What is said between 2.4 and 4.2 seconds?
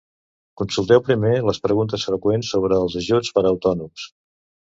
sobre els ajuts per a autònoms.